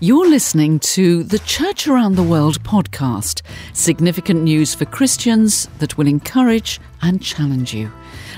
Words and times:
You're 0.00 0.28
listening 0.28 0.80
to 0.80 1.22
the 1.22 1.38
Church 1.38 1.86
Around 1.86 2.16
the 2.16 2.22
World 2.24 2.60
podcast, 2.64 3.42
significant 3.74 4.42
news 4.42 4.74
for 4.74 4.84
Christians 4.86 5.68
that 5.78 5.96
will 5.96 6.08
encourage 6.08 6.80
and 7.00 7.22
challenge 7.22 7.72
you. 7.72 7.92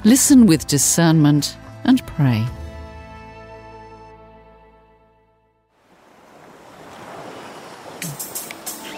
Listen 0.04 0.44
with 0.44 0.66
discernment 0.66 1.56
and 1.84 2.06
pray. 2.06 2.46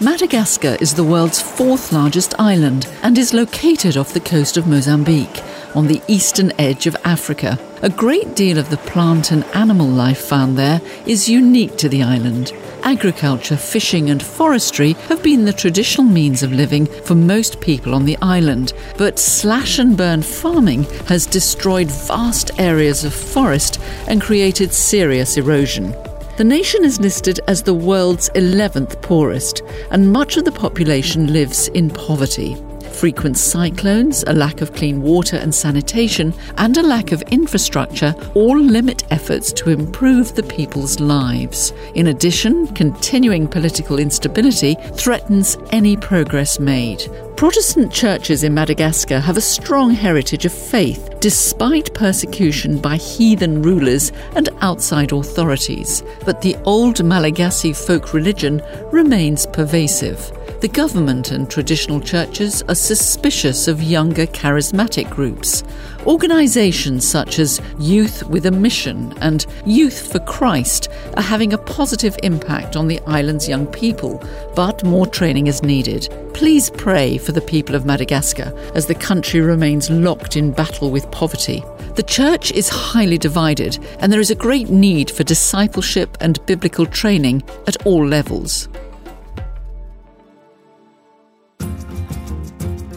Madagascar 0.01 0.77
is 0.79 0.93
the 0.93 1.03
world's 1.03 1.41
fourth 1.41 1.91
largest 1.91 2.33
island 2.39 2.87
and 3.03 3.17
is 3.17 3.33
located 3.33 3.97
off 3.97 4.13
the 4.13 4.21
coast 4.21 4.55
of 4.55 4.65
Mozambique 4.65 5.43
on 5.75 5.87
the 5.87 6.01
eastern 6.07 6.53
edge 6.57 6.87
of 6.87 6.95
Africa. 7.03 7.59
A 7.81 7.89
great 7.89 8.33
deal 8.33 8.57
of 8.57 8.69
the 8.69 8.77
plant 8.77 9.33
and 9.33 9.43
animal 9.53 9.87
life 9.87 10.21
found 10.21 10.57
there 10.57 10.79
is 11.05 11.27
unique 11.27 11.75
to 11.77 11.89
the 11.89 12.01
island. 12.01 12.53
Agriculture, 12.83 13.57
fishing, 13.57 14.09
and 14.09 14.23
forestry 14.23 14.93
have 15.09 15.21
been 15.21 15.43
the 15.43 15.51
traditional 15.51 16.07
means 16.07 16.43
of 16.43 16.53
living 16.53 16.85
for 16.85 17.15
most 17.15 17.59
people 17.59 17.93
on 17.93 18.05
the 18.05 18.17
island, 18.21 18.71
but 18.97 19.19
slash 19.19 19.79
and 19.79 19.97
burn 19.97 20.21
farming 20.21 20.83
has 21.07 21.25
destroyed 21.25 21.91
vast 21.91 22.51
areas 22.57 23.03
of 23.03 23.13
forest 23.13 23.81
and 24.07 24.21
created 24.21 24.73
serious 24.73 25.35
erosion. 25.35 25.93
The 26.39 26.45
nation 26.45 26.85
is 26.85 27.01
listed 27.01 27.41
as 27.49 27.63
the 27.63 27.73
world's 27.73 28.29
11th 28.29 29.01
poorest, 29.01 29.61
and 29.91 30.13
much 30.13 30.37
of 30.37 30.45
the 30.45 30.53
population 30.53 31.33
lives 31.33 31.67
in 31.67 31.89
poverty. 31.89 32.55
Frequent 32.93 33.37
cyclones, 33.37 34.23
a 34.25 34.31
lack 34.31 34.61
of 34.61 34.73
clean 34.73 35.01
water 35.01 35.35
and 35.35 35.53
sanitation, 35.53 36.33
and 36.55 36.77
a 36.77 36.81
lack 36.81 37.11
of 37.11 37.21
infrastructure 37.23 38.15
all 38.35 38.57
limit 38.57 39.03
efforts 39.11 39.51
to 39.51 39.69
improve 39.69 40.33
the 40.33 40.43
people's 40.43 41.01
lives. 41.01 41.73
In 41.93 42.07
addition, 42.07 42.67
continuing 42.67 43.45
political 43.45 43.99
instability 43.99 44.75
threatens 44.93 45.57
any 45.73 45.97
progress 45.97 46.57
made. 46.57 47.03
Protestant 47.35 47.91
churches 47.91 48.45
in 48.45 48.53
Madagascar 48.53 49.19
have 49.19 49.35
a 49.35 49.41
strong 49.41 49.91
heritage 49.91 50.45
of 50.45 50.53
faith 50.53 51.08
despite 51.19 51.93
persecution 51.93 52.77
by 52.77 52.95
heathen 52.95 53.61
rulers 53.61 54.11
and 54.35 54.49
outside 54.61 55.11
authorities. 55.11 56.03
But 56.25 56.41
the 56.41 56.55
old 56.65 57.03
Malagasy 57.03 57.73
folk 57.73 58.13
religion 58.13 58.61
remains 58.91 59.45
pervasive. 59.47 60.31
The 60.61 60.67
government 60.67 61.31
and 61.31 61.49
traditional 61.49 62.01
churches 62.01 62.63
are 62.63 62.75
suspicious 62.75 63.69
of 63.69 63.81
younger 63.81 64.25
charismatic 64.27 65.09
groups. 65.09 65.63
Organisations 66.05 67.07
such 67.07 67.39
as 67.39 67.61
Youth 67.79 68.23
with 68.23 68.45
a 68.45 68.51
Mission 68.51 69.13
and 69.21 69.45
Youth 69.65 70.11
for 70.11 70.19
Christ 70.19 70.89
are 71.15 71.23
having 71.23 71.53
a 71.53 71.57
positive 71.57 72.17
impact 72.23 72.75
on 72.75 72.89
the 72.89 72.99
island's 73.07 73.47
young 73.47 73.67
people, 73.67 74.21
but 74.53 74.83
more 74.83 75.07
training 75.07 75.47
is 75.47 75.63
needed. 75.63 76.09
Please 76.33 76.69
pray 76.71 77.17
for 77.17 77.31
the 77.31 77.39
people 77.39 77.73
of 77.73 77.85
Madagascar 77.85 78.53
as 78.75 78.85
the 78.85 78.95
country 78.95 79.39
remains 79.39 79.89
locked 79.89 80.35
in 80.35 80.51
battle 80.51 80.91
with 80.91 81.09
poverty. 81.09 81.63
The 81.95 82.03
church 82.03 82.51
is 82.51 82.67
highly 82.67 83.17
divided, 83.17 83.79
and 84.01 84.11
there 84.11 84.19
is 84.19 84.31
a 84.31 84.35
great 84.35 84.69
need 84.69 85.09
for 85.09 85.23
discipleship 85.23 86.17
and 86.19 86.45
biblical 86.45 86.85
training 86.85 87.43
at 87.65 87.85
all 87.85 88.05
levels. 88.05 88.67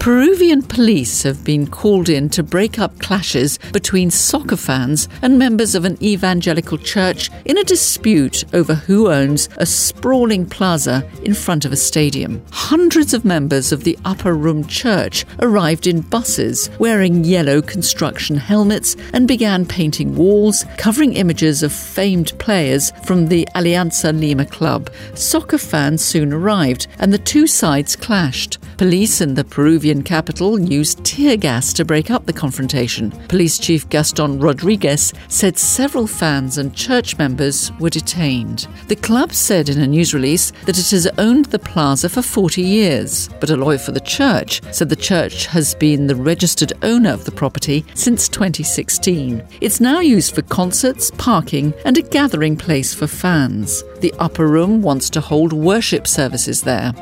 Peruvian 0.03 0.63
police 0.63 1.23
have 1.23 1.45
been 1.45 1.65
called 1.65 2.09
in 2.09 2.29
to 2.31 2.43
break 2.43 2.81
up 2.81 2.99
clashes 2.99 3.61
between 3.73 4.11
soccer 4.11 4.57
fans 4.57 5.09
and 5.23 5.39
members 5.39 5.77
of 5.77 5.85
an 5.85 5.97
evangelical 6.03 6.77
church 6.77 7.31
in 7.45 7.57
a 7.57 7.63
dispute 7.63 8.45
over 8.53 8.75
who 8.75 9.13
owns 9.13 9.49
a 9.59 9.65
sprawling 9.65 10.45
plaza 10.45 11.09
in 11.23 11.35
front 11.35 11.65
of 11.65 11.71
a 11.71 11.77
stadium. 11.77 12.43
Hundreds 12.51 13.15
of 13.15 13.25
members 13.25 13.71
of 13.71 13.85
the 13.85 13.97
Upper 14.05 14.35
Room 14.35 14.67
Church 14.67 15.25
arrived 15.39 15.87
in 15.87 16.01
buses 16.01 16.69
wearing 16.81 17.23
yellow 17.23 17.63
construction 17.63 18.35
helmets 18.35 18.97
and 19.13 19.29
began 19.29 19.65
painting 19.65 20.17
walls, 20.17 20.65
covering 20.79 21.13
images 21.13 21.63
of 21.63 21.73
famed 21.73 22.37
players 22.41 22.91
from 23.05 23.29
the 23.29 23.47
Alianza 23.55 24.13
Lima 24.13 24.47
club. 24.47 24.91
Soccer 25.15 25.59
fans 25.59 26.05
soon 26.05 26.33
arrived 26.33 26.89
and 26.99 27.13
the 27.13 27.19
two 27.19 27.47
sides 27.47 27.95
clashed. 27.95 28.59
Police 28.79 29.21
in 29.21 29.35
the 29.35 29.45
Peruvian 29.45 29.92
capital 30.01 30.59
used 30.59 31.05
tear 31.05 31.37
gas 31.37 31.73
to 31.75 31.85
break 31.85 32.11
up 32.11 32.25
the 32.25 32.33
confrontation. 32.33 33.11
Police 33.29 33.59
Chief 33.59 33.87
Gaston 33.89 34.39
Rodriguez 34.39 35.13
said 35.29 35.59
several 35.59 36.07
fans 36.07 36.57
and 36.57 36.75
church 36.75 37.19
members 37.19 37.71
were 37.81 37.91
detained. 37.91 38.69
The 38.89 38.97
club 38.97 39.33
said 39.35 39.69
in 39.69 39.81
a 39.81 39.87
news 39.87 40.15
release 40.15 40.53
that 40.67 40.79
it 40.79 40.91
has 40.93 41.07
owned 41.19 41.47
the 41.47 41.59
plaza 41.59 42.09
for 42.09 42.23
40 42.23 42.63
years, 42.63 43.29
but 43.41 43.51
a 43.51 43.57
lawyer 43.57 43.79
for 43.79 43.91
the 43.91 44.01
church 44.01 44.63
said 44.73 44.89
the 44.89 44.97
church 44.97 45.47
has 45.47 45.75
been 45.75 46.07
the 46.07 46.17
registered 46.17 46.73
owner 46.83 47.11
of 47.11 47.25
the 47.25 47.33
property 47.33 47.85
since 47.95 48.29
2016. 48.29 49.43
It's 49.61 49.81
now 49.81 50.01
used 50.01 50.35
for 50.35 50.43
concerts, 50.43 51.11
parking, 51.19 51.75
and 51.85 51.99
a 51.99 52.03
gathering 52.03 52.57
place 52.57 52.95
for 52.95 53.09
fans. 53.09 53.83
The 54.01 54.15
upper 54.19 54.47
room 54.47 54.81
wants 54.81 55.11
to 55.11 55.21
hold 55.21 55.53
worship 55.53 56.07
services 56.07 56.63
there. 56.63 56.95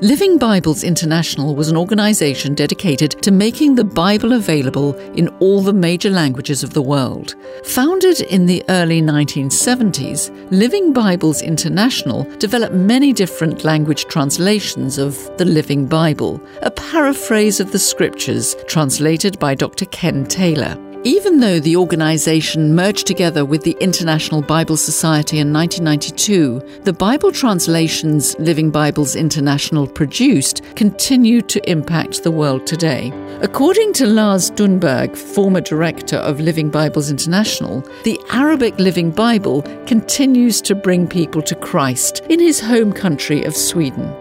Living 0.00 0.38
Bibles 0.38 0.84
International 0.84 1.56
was 1.56 1.70
an 1.70 1.76
organisation 1.76 2.54
dedicated 2.54 3.20
to 3.20 3.32
making 3.32 3.74
the 3.74 3.82
Bible 3.82 4.32
available 4.34 4.94
in 5.16 5.26
all 5.40 5.60
the 5.60 5.72
major 5.72 6.08
languages 6.08 6.62
of 6.62 6.72
the 6.72 6.80
world. 6.80 7.34
Founded 7.64 8.20
in 8.20 8.46
the 8.46 8.62
early 8.68 9.02
1970s, 9.02 10.30
Living 10.52 10.92
Bibles 10.92 11.42
International 11.42 12.22
developed 12.36 12.76
many 12.76 13.12
different 13.12 13.64
language 13.64 14.04
translations 14.04 14.98
of 14.98 15.16
the 15.36 15.44
Living 15.44 15.84
Bible, 15.84 16.40
a 16.62 16.70
paraphrase 16.70 17.58
of 17.58 17.72
the 17.72 17.78
scriptures 17.80 18.54
translated 18.68 19.36
by 19.40 19.56
Dr. 19.56 19.84
Ken 19.86 20.24
Taylor. 20.24 20.78
Even 21.04 21.38
though 21.38 21.60
the 21.60 21.76
organization 21.76 22.74
merged 22.74 23.06
together 23.06 23.44
with 23.44 23.62
the 23.62 23.76
International 23.80 24.42
Bible 24.42 24.76
Society 24.76 25.38
in 25.38 25.52
1992, 25.52 26.80
the 26.82 26.92
Bible 26.92 27.30
translations 27.30 28.36
Living 28.40 28.72
Bibles 28.72 29.14
International 29.14 29.86
produced 29.86 30.60
continue 30.74 31.40
to 31.42 31.70
impact 31.70 32.24
the 32.24 32.32
world 32.32 32.66
today. 32.66 33.12
According 33.42 33.92
to 33.94 34.06
Lars 34.06 34.50
Dunberg, 34.50 35.16
former 35.16 35.60
director 35.60 36.16
of 36.16 36.40
Living 36.40 36.68
Bibles 36.68 37.12
International, 37.12 37.80
the 38.02 38.20
Arabic 38.32 38.76
Living 38.80 39.12
Bible 39.12 39.62
continues 39.86 40.60
to 40.62 40.74
bring 40.74 41.06
people 41.06 41.42
to 41.42 41.54
Christ 41.54 42.24
in 42.28 42.40
his 42.40 42.58
home 42.58 42.92
country 42.92 43.44
of 43.44 43.56
Sweden. 43.56 44.12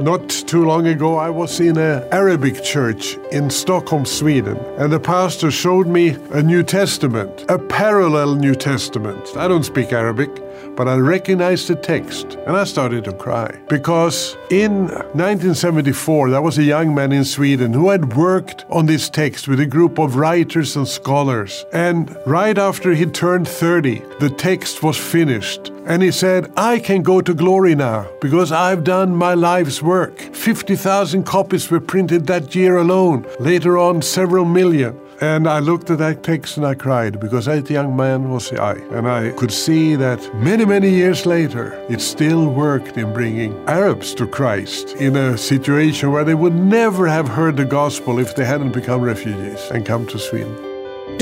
Not 0.00 0.28
too 0.28 0.64
long 0.64 0.86
ago, 0.86 1.16
I 1.16 1.28
was 1.28 1.60
in 1.60 1.76
an 1.76 2.04
Arabic 2.12 2.64
church 2.64 3.16
in 3.30 3.50
Stockholm, 3.50 4.06
Sweden, 4.06 4.56
and 4.78 4.92
the 4.92 4.98
pastor 4.98 5.50
showed 5.50 5.86
me 5.86 6.16
a 6.30 6.42
New 6.42 6.62
Testament, 6.62 7.44
a 7.48 7.58
parallel 7.58 8.34
New 8.34 8.54
Testament. 8.54 9.36
I 9.36 9.48
don't 9.48 9.64
speak 9.64 9.92
Arabic, 9.92 10.30
but 10.76 10.88
I 10.88 10.96
recognized 10.96 11.68
the 11.68 11.76
text 11.76 12.38
and 12.46 12.56
I 12.56 12.64
started 12.64 13.04
to 13.04 13.12
cry. 13.12 13.54
Because 13.68 14.36
in 14.50 14.86
1974, 15.14 16.30
there 16.30 16.42
was 16.42 16.58
a 16.58 16.62
young 16.62 16.94
man 16.94 17.12
in 17.12 17.24
Sweden 17.24 17.72
who 17.72 17.90
had 17.90 18.16
worked 18.16 18.64
on 18.70 18.86
this 18.86 19.10
text 19.10 19.48
with 19.48 19.60
a 19.60 19.66
group 19.66 19.98
of 19.98 20.16
writers 20.16 20.76
and 20.76 20.88
scholars. 20.88 21.66
And 21.72 22.16
right 22.26 22.56
after 22.56 22.94
he 22.94 23.06
turned 23.06 23.46
30, 23.46 24.02
the 24.20 24.30
text 24.30 24.82
was 24.82 24.96
finished. 24.96 25.71
And 25.84 26.02
he 26.02 26.12
said, 26.12 26.52
I 26.56 26.78
can 26.78 27.02
go 27.02 27.20
to 27.20 27.34
glory 27.34 27.74
now 27.74 28.08
because 28.20 28.52
I've 28.52 28.84
done 28.84 29.16
my 29.16 29.34
life's 29.34 29.82
work. 29.82 30.18
50,000 30.20 31.24
copies 31.24 31.70
were 31.70 31.80
printed 31.80 32.26
that 32.26 32.54
year 32.54 32.76
alone. 32.76 33.26
Later 33.40 33.78
on, 33.78 34.02
several 34.02 34.44
million. 34.44 34.98
And 35.20 35.48
I 35.48 35.60
looked 35.60 35.88
at 35.90 35.98
that 35.98 36.24
text 36.24 36.56
and 36.56 36.66
I 36.66 36.74
cried 36.74 37.20
because 37.20 37.44
that 37.44 37.70
young 37.70 37.94
man 37.94 38.30
was 38.30 38.52
I. 38.52 38.74
And 38.90 39.08
I 39.08 39.30
could 39.30 39.52
see 39.52 39.94
that 39.94 40.34
many, 40.34 40.64
many 40.64 40.90
years 40.90 41.26
later, 41.26 41.74
it 41.88 42.00
still 42.00 42.48
worked 42.48 42.96
in 42.96 43.12
bringing 43.12 43.54
Arabs 43.68 44.14
to 44.14 44.26
Christ 44.26 44.96
in 44.96 45.14
a 45.14 45.38
situation 45.38 46.10
where 46.10 46.24
they 46.24 46.34
would 46.34 46.56
never 46.56 47.06
have 47.06 47.28
heard 47.28 47.56
the 47.56 47.64
gospel 47.64 48.18
if 48.18 48.34
they 48.34 48.44
hadn't 48.44 48.72
become 48.72 49.00
refugees 49.00 49.70
and 49.70 49.86
come 49.86 50.06
to 50.08 50.18
Sweden. 50.18 50.71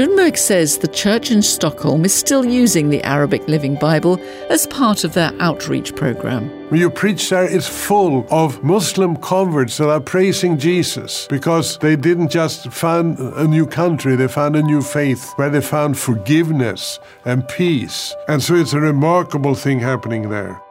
Dunberg 0.00 0.38
says 0.38 0.79
the 0.79 0.88
church 0.88 1.31
in 1.31 1.43
Stockholm 1.43 2.06
is 2.06 2.14
still 2.14 2.43
using 2.43 2.88
the 2.88 3.02
Arabic 3.02 3.47
Living 3.49 3.75
Bible 3.75 4.19
as 4.49 4.67
part 4.69 5.05
of 5.05 5.12
their 5.12 5.31
outreach 5.41 5.94
program. 5.94 6.49
When 6.70 6.81
you 6.81 6.88
preach 6.88 7.29
there, 7.29 7.44
it's 7.44 7.69
full 7.69 8.26
of 8.31 8.64
Muslim 8.64 9.14
converts 9.17 9.76
that 9.76 9.91
are 9.91 10.00
praising 10.00 10.56
Jesus 10.56 11.26
because 11.29 11.76
they 11.81 11.97
didn't 11.97 12.31
just 12.31 12.73
find 12.73 13.19
a 13.19 13.47
new 13.47 13.67
country, 13.67 14.17
they 14.17 14.26
found 14.26 14.56
a 14.56 14.62
new 14.62 14.81
faith 14.81 15.32
where 15.37 15.50
they 15.50 15.61
found 15.61 15.99
forgiveness 15.99 16.99
and 17.26 17.46
peace. 17.46 18.14
And 18.26 18.43
so 18.43 18.55
it's 18.55 18.73
a 18.73 18.81
remarkable 18.81 19.55
thing 19.55 19.81
happening 19.81 20.31
there. 20.31 20.62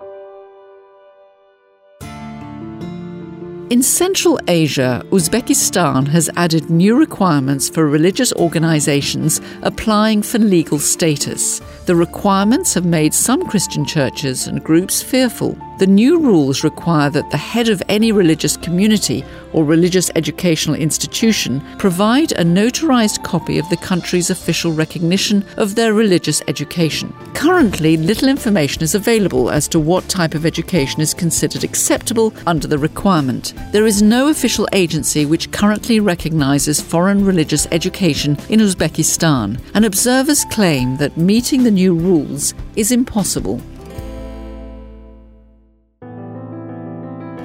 In 3.69 3.83
Central 3.83 4.39
Asia, 4.48 5.04
Uzbekistan 5.12 6.07
has 6.07 6.27
added 6.36 6.71
new 6.71 6.98
requirements 6.98 7.69
for 7.69 7.88
religious 7.88 8.33
organizations 8.33 9.42
applying 9.62 10.24
for 10.24 10.39
legal 10.39 10.80
status. 10.80 11.60
The 11.86 11.95
requirements 11.95 12.74
have 12.74 12.86
made 12.86 13.13
some 13.13 13.45
Christian 13.45 13.86
churches 13.86 14.48
and 14.48 14.63
groups 14.63 15.04
fearful. 15.04 15.56
The 15.80 15.88
new 15.88 16.20
rules 16.20 16.66
require 16.66 17.10
that 17.10 17.31
the 17.31 17.38
head 17.38 17.70
of 17.70 17.81
any 17.88 18.12
religious 18.12 18.58
community 18.58 19.24
or 19.54 19.64
religious 19.64 20.12
educational 20.14 20.76
institution 20.76 21.62
provide 21.78 22.34
a 22.34 22.44
notarized 22.44 23.24
copy 23.24 23.58
of 23.58 23.70
the 23.70 23.78
country's 23.78 24.30
official 24.30 24.74
recognition 24.74 25.46
of 25.56 25.76
their 25.76 25.94
religious 25.94 26.42
education. 26.50 27.14
Currently, 27.34 27.96
little 27.96 28.28
information 28.28 28.84
is 28.84 28.94
available 28.94 29.50
as 29.50 29.70
to 29.70 29.80
what 29.80 30.10
type 30.10 30.36
of 30.36 30.46
education 30.46 31.00
is 31.00 31.14
considered 31.14 31.64
acceptable 31.64 32.34
under 32.46 32.68
the 32.68 32.78
requirement. 32.78 33.54
There 33.72 33.86
is 33.86 34.02
no 34.02 34.28
official 34.28 34.68
agency 34.74 35.25
which 35.25 35.50
currently 35.52 36.02
recognizes 36.02 36.82
foreign 36.82 37.24
religious 37.24 37.68
education 37.72 38.38
in 38.50 38.60
Uzbekistan, 38.60 39.62
and 39.74 39.86
observers 39.86 40.44
claim 40.52 40.98
that 40.98 41.16
meeting 41.16 41.64
the 41.64 41.72
new 41.72 41.96
rules 41.96 42.54
is 42.75 42.92
impossible. 42.92 43.62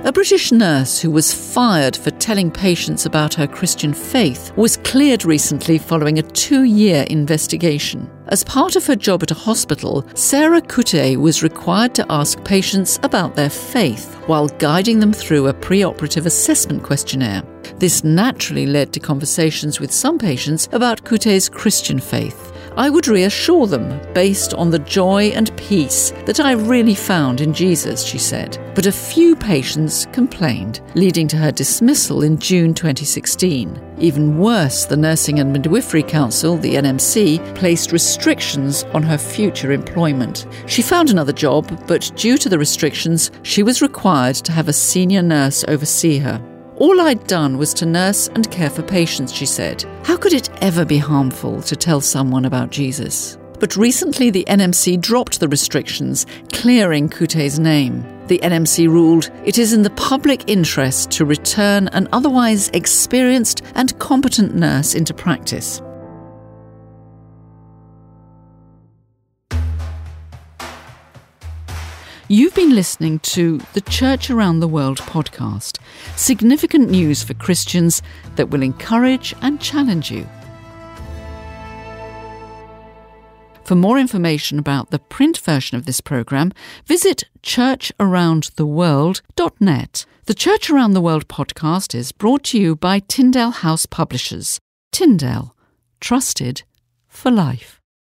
A 0.04 0.12
British 0.12 0.52
nurse 0.52 1.00
who 1.00 1.10
was 1.10 1.32
fired 1.32 1.96
for 1.96 2.10
telling 2.10 2.50
patients 2.50 3.06
about 3.06 3.32
her 3.32 3.46
Christian 3.46 3.94
faith 3.94 4.54
was 4.54 4.76
cleared 4.76 5.24
recently 5.24 5.78
following 5.78 6.18
a 6.18 6.22
two 6.22 6.64
year 6.64 7.06
investigation. 7.08 8.10
As 8.28 8.44
part 8.44 8.76
of 8.76 8.84
her 8.84 8.96
job 8.96 9.22
at 9.22 9.30
a 9.30 9.34
hospital, 9.34 10.06
Sarah 10.12 10.60
Kuteh 10.60 11.16
was 11.16 11.42
required 11.42 11.94
to 11.94 12.06
ask 12.12 12.44
patients 12.44 13.00
about 13.02 13.34
their 13.34 13.48
faith 13.48 14.14
while 14.26 14.48
guiding 14.48 15.00
them 15.00 15.14
through 15.14 15.48
a 15.48 15.54
preoperative 15.54 16.26
assessment 16.26 16.82
questionnaire. 16.82 17.42
This 17.78 18.04
naturally 18.04 18.66
led 18.66 18.92
to 18.92 19.00
conversations 19.00 19.80
with 19.80 19.90
some 19.90 20.18
patients 20.18 20.68
about 20.72 21.04
Kuteh's 21.04 21.48
Christian 21.48 21.98
faith. 21.98 22.43
I 22.76 22.90
would 22.90 23.06
reassure 23.06 23.66
them 23.66 24.00
based 24.14 24.52
on 24.54 24.70
the 24.70 24.80
joy 24.80 25.26
and 25.26 25.56
peace 25.56 26.10
that 26.26 26.40
I 26.40 26.52
really 26.52 26.94
found 26.94 27.40
in 27.40 27.52
Jesus, 27.52 28.02
she 28.02 28.18
said. 28.18 28.58
But 28.74 28.86
a 28.86 28.92
few 28.92 29.36
patients 29.36 30.06
complained, 30.12 30.80
leading 30.96 31.28
to 31.28 31.36
her 31.36 31.52
dismissal 31.52 32.22
in 32.22 32.38
June 32.38 32.74
2016. 32.74 33.80
Even 34.00 34.38
worse, 34.38 34.86
the 34.86 34.96
Nursing 34.96 35.38
and 35.38 35.52
Midwifery 35.52 36.02
Council, 36.02 36.56
the 36.56 36.74
NMC, 36.74 37.54
placed 37.54 37.92
restrictions 37.92 38.82
on 38.92 39.04
her 39.04 39.18
future 39.18 39.70
employment. 39.70 40.46
She 40.66 40.82
found 40.82 41.10
another 41.10 41.32
job, 41.32 41.86
but 41.86 42.10
due 42.16 42.36
to 42.38 42.48
the 42.48 42.58
restrictions, 42.58 43.30
she 43.42 43.62
was 43.62 43.82
required 43.82 44.36
to 44.36 44.52
have 44.52 44.66
a 44.66 44.72
senior 44.72 45.22
nurse 45.22 45.64
oversee 45.68 46.18
her. 46.18 46.42
All 46.76 47.00
I'd 47.00 47.24
done 47.28 47.56
was 47.56 47.72
to 47.74 47.86
nurse 47.86 48.26
and 48.34 48.50
care 48.50 48.68
for 48.68 48.82
patients, 48.82 49.32
she 49.32 49.46
said. 49.46 49.84
How 50.02 50.16
could 50.16 50.32
it 50.32 50.50
ever 50.60 50.84
be 50.84 50.98
harmful 50.98 51.62
to 51.62 51.76
tell 51.76 52.00
someone 52.00 52.44
about 52.44 52.70
Jesus? 52.70 53.38
But 53.60 53.76
recently, 53.76 54.30
the 54.30 54.44
NMC 54.48 55.00
dropped 55.00 55.38
the 55.38 55.46
restrictions, 55.46 56.26
clearing 56.52 57.08
Kuteh's 57.08 57.60
name. 57.60 58.02
The 58.26 58.40
NMC 58.40 58.88
ruled 58.88 59.30
it 59.44 59.56
is 59.58 59.72
in 59.72 59.82
the 59.82 59.90
public 59.90 60.48
interest 60.48 61.12
to 61.12 61.24
return 61.24 61.86
an 61.88 62.08
otherwise 62.12 62.70
experienced 62.70 63.62
and 63.76 63.96
competent 64.00 64.56
nurse 64.56 64.96
into 64.96 65.14
practice. 65.14 65.80
You've 72.26 72.54
been 72.54 72.74
listening 72.74 73.18
to 73.18 73.58
the 73.74 73.82
Church 73.82 74.30
Around 74.30 74.60
the 74.60 74.68
World 74.68 74.96
podcast, 74.96 75.78
significant 76.16 76.88
news 76.88 77.22
for 77.22 77.34
Christians 77.34 78.00
that 78.36 78.48
will 78.48 78.62
encourage 78.62 79.34
and 79.42 79.60
challenge 79.60 80.10
you. 80.10 80.26
For 83.64 83.74
more 83.74 83.98
information 83.98 84.58
about 84.58 84.90
the 84.90 84.98
print 84.98 85.36
version 85.36 85.76
of 85.76 85.84
this 85.84 86.00
programme, 86.00 86.52
visit 86.86 87.24
churcharoundtheworld.net. 87.42 90.06
The 90.24 90.34
Church 90.34 90.70
Around 90.70 90.94
the 90.94 91.02
World 91.02 91.28
podcast 91.28 91.94
is 91.94 92.10
brought 92.10 92.44
to 92.44 92.58
you 92.58 92.74
by 92.74 93.00
Tyndale 93.00 93.50
House 93.50 93.84
Publishers. 93.84 94.58
Tyndale, 94.92 95.54
trusted 96.00 96.62
for 97.06 97.30
life. 97.30 97.82